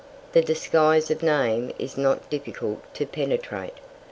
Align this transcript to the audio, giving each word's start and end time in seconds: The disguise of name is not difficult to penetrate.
The 0.31 0.41
disguise 0.41 1.11
of 1.11 1.21
name 1.21 1.73
is 1.77 1.95
not 1.95 2.27
difficult 2.31 2.79
to 2.95 3.05
penetrate. 3.05 3.75